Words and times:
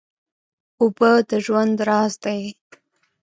اوبه 0.81 1.11
د 1.29 1.31
ژوند 1.45 1.77
راز 1.87 2.13
دی. 2.23 2.41